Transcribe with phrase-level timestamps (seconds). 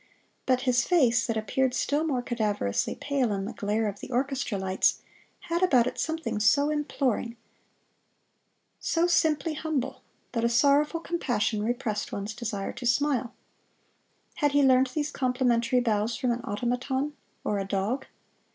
[0.47, 4.57] But his face, that appeared still more cadaverously pale in the glare of the orchestra
[4.57, 5.03] lights,
[5.41, 7.37] had about it something so imploring,
[8.79, 10.01] so simply humble,
[10.31, 13.35] that a sorrowful compassion repressed one's desire to smile.
[14.37, 18.07] Had he learnt these complimentary bows from an automaton, or a dog?